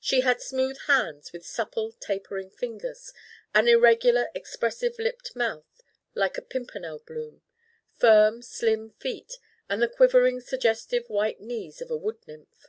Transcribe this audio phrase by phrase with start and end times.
[0.00, 3.12] She had smooth hands with supple tapering fingers,
[3.54, 5.82] an irregular expressive lipped mouth
[6.14, 7.42] like a pimpernel bloom,
[7.92, 9.34] firm slim feet
[9.68, 12.68] and the quivering suggestive white knees of a wood nymph.